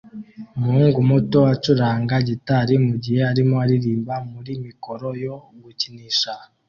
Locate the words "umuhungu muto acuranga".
0.57-2.15